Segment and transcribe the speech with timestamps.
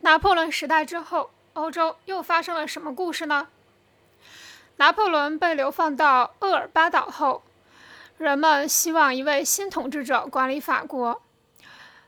[0.00, 3.48] 拿破仑时代之后，欧洲又发生了什么故事呢？
[4.76, 7.42] 拿破仑被流放到厄尔巴岛后，
[8.16, 11.20] 人们希望一位新统治者管理法国。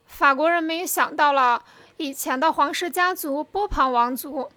[0.07, 1.65] 法国人民想到了
[1.99, 4.51] 以前的皇室家族波旁王族，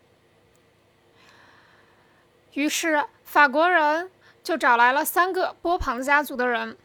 [2.54, 4.09] 于是法国人
[4.43, 6.77] 就找来了三个波旁家族的人。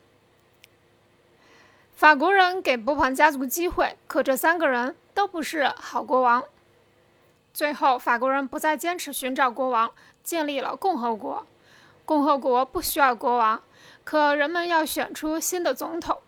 [1.94, 6.44] 法国人给波旁家族机会，可这三个人都不是好国王。
[7.52, 11.46] 最后，法国人不再坚持寻找国王，建立了共和国。
[12.04, 13.62] 共和国不需要国王，
[14.04, 16.20] 可人们要选出新的总统。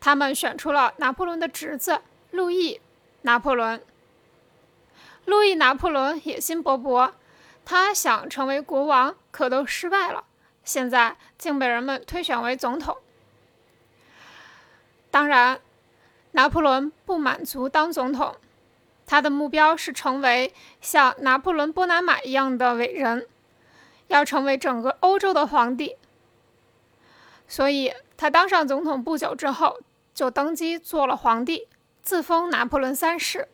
[0.00, 2.00] 他们选出了拿破仑的侄子
[2.30, 2.74] 路易·
[3.22, 3.82] 拿破仑。
[5.24, 7.12] 路易·拿破仑野心勃勃，
[7.64, 10.24] 他想成为国王，可都失败了。
[10.64, 12.96] 现在竟被人们推选为总统。
[15.10, 15.60] 当然，
[16.32, 18.36] 拿破仑不满足当总统，
[19.06, 23.26] 他的目标是成为像拿破仑·波拿马一样的伟人，
[24.08, 25.96] 要成为整个欧洲的皇帝。
[27.46, 29.80] 所以，他当上总统不久之后，
[30.12, 31.66] 就登基做了皇帝，
[32.02, 33.48] 自封拿破仑三世。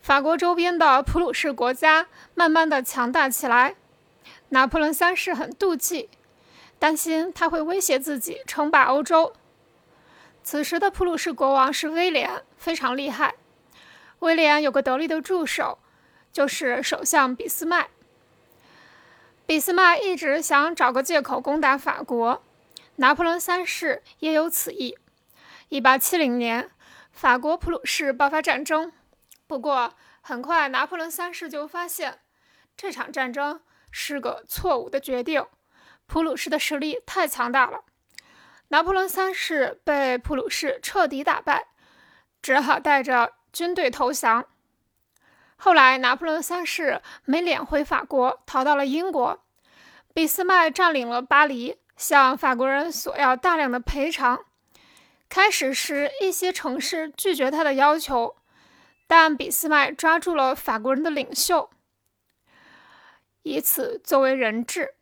[0.00, 3.76] 法国周边的普鲁士国家慢慢的强大起来，
[4.48, 6.08] 拿破仑三世很妒忌，
[6.78, 9.34] 担心他会威胁自己称霸欧洲。
[10.42, 13.34] 此时的普鲁士国王是威廉，非常厉害。
[14.20, 15.78] 威廉有个得力的助手，
[16.32, 17.88] 就是首相俾斯麦。
[19.46, 22.42] 俾斯麦一直想找个借口攻打法国，
[22.96, 24.96] 拿破仑三世也有此意。
[25.70, 26.70] 1870年，
[27.12, 28.92] 法国普鲁士爆发战争，
[29.46, 32.20] 不过很快拿破仑三世就发现
[32.76, 33.60] 这场战争
[33.90, 35.44] 是个错误的决定，
[36.06, 37.84] 普鲁士的实力太强大了。
[38.70, 41.66] 拿破仑三世被普鲁士彻底打败，
[42.40, 44.46] 只好带着军队投降。
[45.56, 49.44] 后来，拿破仑三世没脸回法国，逃到了英国。
[50.14, 54.44] 俾斯麦占领了巴黎，向法国人索要大量的赔偿。
[55.28, 58.36] 开始时，一些城市拒绝他的要求，
[59.08, 61.70] 但俾斯麦抓住了法国人的领袖，
[63.42, 64.94] 以此作为人质。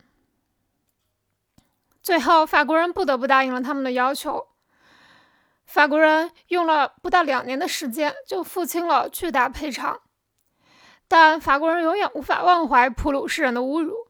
[2.09, 4.49] 最后，法国人不得不答应了他们的要求。
[5.67, 10.01] 法国人用了不到两年的时间就付清了巨大赔偿，
[11.07, 14.09] 但法国人永远无法忘怀普鲁士人的侮辱，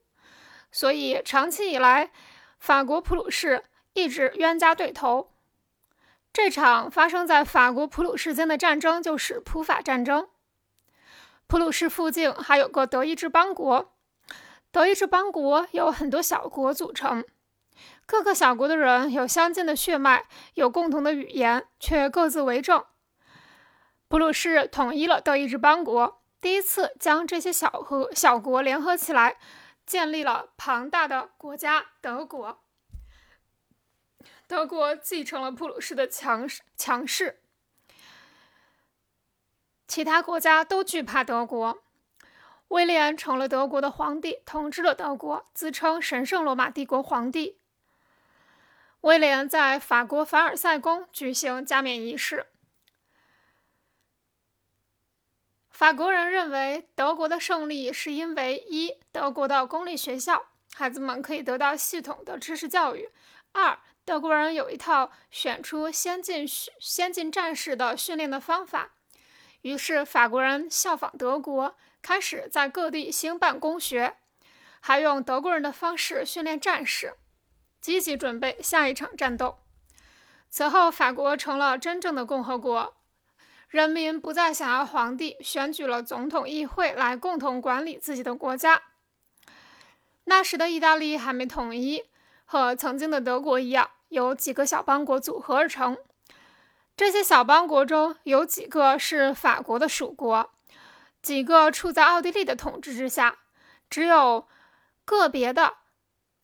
[0.70, 2.12] 所以长期以来，
[2.60, 3.64] 法国普鲁士
[3.94, 5.32] 一直冤家对头。
[6.32, 10.28] 这场发生在法国普鲁士间的战争就是普法战争。
[11.48, 13.92] 普鲁士附近还有个德意志邦国，
[14.70, 17.24] 德意志邦国由很多小国组成。
[18.08, 20.24] 各个小国的人有相近的血脉，
[20.54, 22.82] 有共同的语言，却各自为政。
[24.08, 29.36] 普鲁士统一了德意志邦国，第一次将这些小和小国联合起来，
[29.84, 32.62] 建立了庞大的国家——德国。
[34.46, 37.42] 德国继承了普鲁士的强势，强势，
[39.86, 41.82] 其他国家都惧怕德国。
[42.68, 47.58] 威廉成了德国的皇帝，统治了德国，自称神圣罗马帝国皇帝。
[49.02, 52.46] 威廉在法国凡尔赛宫举行加冕仪式。
[55.70, 63.10] 法国人认为德国的胜利是因为一，德国的公立学校，孩子们可以得到系统的知识教育；
[63.52, 66.44] 二，德国人有一套选出先进
[66.80, 68.94] 先进战士的训练的方法。
[69.62, 74.16] 于是法国人效仿德国，开始在各地兴办公学，
[74.80, 77.14] 还用德国人的方式训练战士。
[77.80, 79.58] 积极准备下一场战斗。
[80.50, 82.94] 此后，法国成了真正的共和国，
[83.68, 88.82] 人民不再想要皇帝，选举了总统议会来共同管理自己的国家。
[90.24, 92.04] 那时的意大利还没统一，
[92.46, 95.98] 和曾经的德国一样，由几个小邦国组合而成。
[96.96, 100.50] 这些小邦国中有几个是法国的属国，
[101.20, 103.36] 几个处在奥地利的统治之下，
[103.90, 104.48] 只有
[105.04, 105.74] 个别的。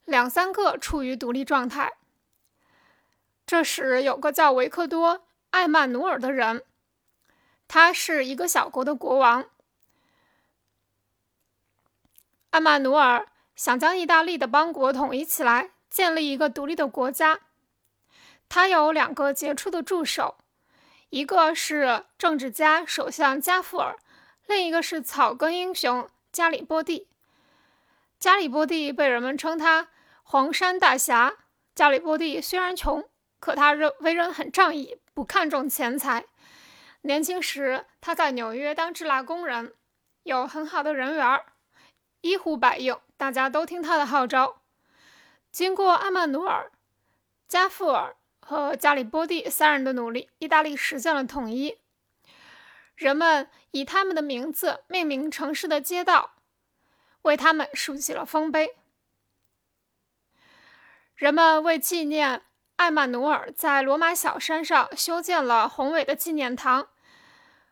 [0.05, 1.95] 两三个处于独立状态。
[3.47, 5.19] 这时，有个叫维克多·
[5.51, 6.63] 艾曼努尔的人，
[7.69, 9.47] 他是一个小国的国王。
[12.51, 17.41] 艾曼努尔想将意大利的邦国统一起来，建立一个独立的国家。
[18.49, 20.37] 他有两个杰出的助手，
[21.11, 23.99] 一个是政治家首相加富尔，
[24.47, 27.09] 另一个是草根英雄加里波第。
[28.19, 29.89] 加里波第被人们称他。
[30.27, 31.37] 黄山大侠
[31.75, 36.25] 加里波第虽然穷，可他人为人很仗义，不看重钱财。
[37.03, 39.75] 年轻时，他在纽约当制蜡工人，
[40.23, 41.45] 有很好的人缘儿，
[42.23, 44.63] 一呼百应，大家都听他的号召。
[45.53, 46.73] 经过阿曼努尔、
[47.47, 51.79] 加富尔和加里波第三人的努力，意大利实现了统一。
[52.97, 56.37] 人们以他们的名字命名城市的街道，
[57.23, 58.75] 为他们竖起了丰碑。
[61.17, 62.43] 人们为纪念
[62.77, 66.89] 艾曼努尔，在罗马小山上修建了宏伟的纪念堂。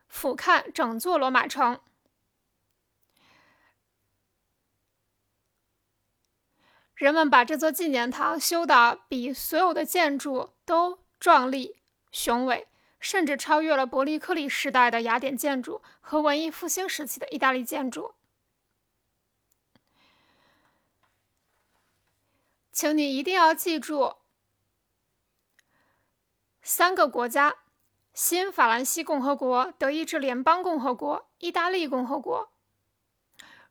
[0.07, 1.79] 俯瞰整座罗马城，
[6.93, 11.81] 人们把这座纪念堂修得比所有的建筑都壮丽
[12.11, 12.67] 雄伟，
[12.99, 18.13] 甚至超越了伯利克利时代的雅典建筑和文艺复兴时期的意大利建筑。
[22.73, 24.15] 请你一定要记住
[26.63, 27.57] 三个国家。
[28.15, 32.51] 新法兰西共和国、德意志联邦共和国、意大利共和国。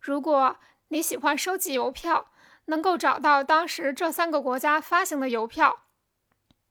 [0.01, 0.57] 如果
[0.89, 2.33] 你喜欢收集邮票，
[2.65, 5.85] 能够找到当时这三个国家发行的邮票，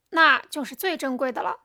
[0.10, 1.62] 那就是最珍贵的了。